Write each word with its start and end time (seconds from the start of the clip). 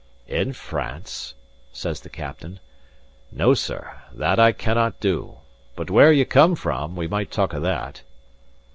"In 0.27 0.53
France?" 0.53 1.35
says 1.71 2.01
the 2.01 2.09
captain. 2.09 2.59
"No, 3.31 3.53
sir; 3.53 4.01
that 4.11 4.39
I 4.39 4.51
cannot 4.51 4.99
do. 4.99 5.37
But 5.75 5.91
where 5.91 6.11
ye 6.11 6.25
come 6.25 6.55
from 6.55 6.95
we 6.95 7.07
might 7.07 7.29
talk 7.29 7.53
of 7.53 7.61
that." 7.61 8.01